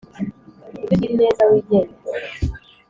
ujye 0.77 0.93
ugira 0.93 1.11
ineza 1.13 1.43
wigendere 1.49 1.93